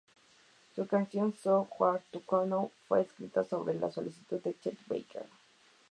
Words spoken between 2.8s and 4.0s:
fue escrita sobre la